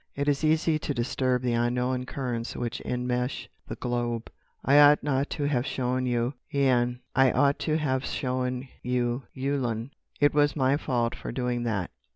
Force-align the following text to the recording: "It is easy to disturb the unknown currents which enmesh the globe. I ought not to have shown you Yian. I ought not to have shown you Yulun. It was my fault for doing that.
"It 0.15 0.27
is 0.27 0.43
easy 0.43 0.79
to 0.79 0.95
disturb 0.95 1.43
the 1.43 1.53
unknown 1.53 2.07
currents 2.07 2.55
which 2.55 2.81
enmesh 2.83 3.47
the 3.67 3.75
globe. 3.75 4.31
I 4.65 4.79
ought 4.79 5.03
not 5.03 5.29
to 5.37 5.43
have 5.47 5.63
shown 5.67 6.07
you 6.07 6.33
Yian. 6.51 7.01
I 7.15 7.29
ought 7.31 7.33
not 7.35 7.59
to 7.59 7.77
have 7.77 8.03
shown 8.03 8.67
you 8.81 9.25
Yulun. 9.35 9.91
It 10.19 10.33
was 10.33 10.55
my 10.55 10.75
fault 10.75 11.13
for 11.13 11.31
doing 11.31 11.61
that. 11.65 11.91